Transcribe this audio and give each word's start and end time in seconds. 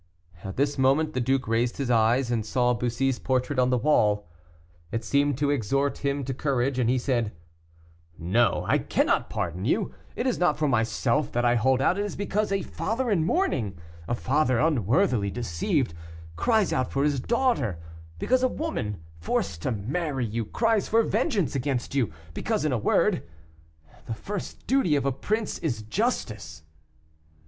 At 0.43 0.57
this 0.57 0.79
moment 0.79 1.13
the 1.13 1.21
duke 1.21 1.47
raised 1.47 1.77
his 1.77 1.91
eyes, 1.91 2.31
and 2.31 2.43
saw 2.43 2.73
Bussy's 2.73 3.19
portrait 3.19 3.59
on 3.59 3.69
the 3.69 3.77
wall. 3.77 4.27
It 4.91 5.03
seemed 5.03 5.37
to 5.37 5.51
exhort 5.51 5.99
him 5.99 6.23
to 6.25 6.33
courage, 6.33 6.79
and 6.79 6.89
he 6.89 6.97
said, 6.97 7.33
"No, 8.17 8.65
I 8.67 8.79
cannot 8.79 9.29
pardon 9.29 9.63
you; 9.63 9.93
it 10.15 10.25
is 10.25 10.39
not 10.39 10.57
for 10.57 10.67
myself 10.67 11.31
that 11.33 11.45
I 11.45 11.53
hold 11.53 11.83
out, 11.83 11.99
it 11.99 12.03
is 12.05 12.15
because 12.15 12.51
a 12.51 12.63
father 12.63 13.11
in 13.11 13.23
mourning 13.23 13.77
a 14.07 14.15
father 14.15 14.57
unworthily 14.57 15.29
deceived 15.29 15.93
cries 16.35 16.73
out 16.73 16.91
for 16.91 17.03
his 17.03 17.19
daughter; 17.19 17.77
because 18.17 18.41
a 18.41 18.47
woman, 18.47 19.03
forced 19.19 19.61
to 19.61 19.71
marry 19.71 20.25
you, 20.25 20.45
cries 20.45 20.87
for 20.89 21.03
vengeance 21.03 21.55
against 21.55 21.93
you; 21.93 22.11
because, 22.33 22.65
in 22.65 22.71
a 22.71 22.77
word, 22.79 23.21
the 24.07 24.15
first 24.15 24.65
duty 24.65 24.95
of 24.95 25.05
a 25.05 25.11
prince 25.11 25.59
is 25.59 25.83
justice." 25.83 26.63